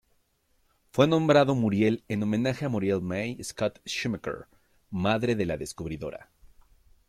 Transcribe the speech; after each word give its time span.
Fue 0.91 1.07
nombrado 1.07 1.53
Muriel 1.53 2.03
en 2.07 2.23
homenaje 2.23 2.65
a 2.65 2.69
"Muriel 2.69 3.03
May 3.03 3.37
Scott 3.43 3.83
Shoemaker" 3.85 4.47
madre 4.89 5.35
de 5.35 5.45
la 5.45 5.57
descubridora. 5.57 6.31